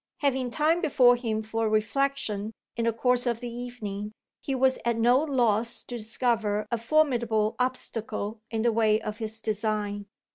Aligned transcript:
Having 0.21 0.49
time 0.49 0.81
before 0.81 1.15
him 1.15 1.43
for 1.43 1.69
reflection, 1.69 2.55
in 2.75 2.85
the 2.85 2.91
course 2.91 3.27
of 3.27 3.39
the 3.39 3.51
evening, 3.51 4.13
he 4.41 4.55
was 4.55 4.79
at 4.83 4.97
no 4.97 5.19
loss 5.19 5.83
to 5.83 5.95
discover 5.95 6.65
a 6.71 6.79
formidable 6.79 7.55
obstacle 7.59 8.41
in 8.49 8.63
the 8.63 8.71
way 8.73 8.99
of 8.99 9.19
his 9.19 9.39
design. 9.41 10.07